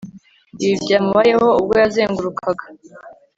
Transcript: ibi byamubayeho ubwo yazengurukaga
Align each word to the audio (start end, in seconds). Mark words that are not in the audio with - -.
ibi 0.63 0.75
byamubayeho 0.83 1.47
ubwo 1.59 1.73
yazengurukaga 1.81 2.65